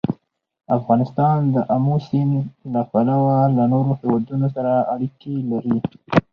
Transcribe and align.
افغانستان 0.77 1.37
د 1.53 1.55
آمو 1.75 1.95
سیند 2.07 2.33
له 2.73 2.81
پلوه 2.91 3.35
له 3.57 3.63
نورو 3.73 3.91
هېوادونو 3.99 4.47
سره 4.55 4.71
اړیکې 4.93 5.35
لري. 5.51 5.77